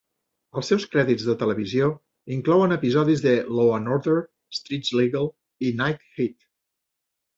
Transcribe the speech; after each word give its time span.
Els 0.59 0.69
seus 0.71 0.85
crèdits 0.93 1.25
de 1.27 1.33
televisió 1.41 1.89
inclouen 2.37 2.73
episodis 2.77 3.21
de 3.27 3.35
"Law 3.59 3.69
and 3.75 3.91
Order", 3.99 4.17
"Street 4.61 4.91
Legal" 5.03 5.31
i 5.69 5.75
"Night 5.83 6.09
Heat". 6.17 6.39